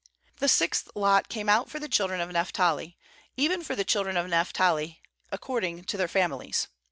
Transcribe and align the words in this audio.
^The 0.39 0.49
sixth 0.49 0.89
lot 0.95 1.29
caine 1.29 1.47
out 1.47 1.69
for 1.69 1.77
the 1.79 1.87
children 1.87 2.21
of 2.21 2.31
Naphtali, 2.31 2.97
even 3.37 3.63
for 3.63 3.75
the 3.75 3.83
children 3.83 4.17
of 4.17 4.25
Naphtali 4.27 4.99
according 5.31 5.83
to 5.83 5.95
their 5.95 6.07
families. 6.07 6.67